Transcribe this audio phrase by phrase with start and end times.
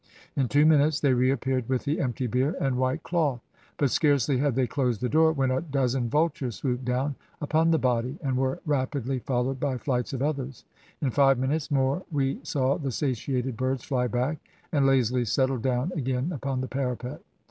[0.35, 3.39] In two minutes they reappeared with the empty bier and white cloth.
[3.77, 7.77] But scarcely had they closed the door when a dozen vultures swooped down upon the
[7.77, 10.65] body, and were rapidly followed by flights of others.
[11.03, 14.39] In five minutes more we saw the satiated birds fly back
[14.71, 17.21] and lazily settle down again upon the parapet.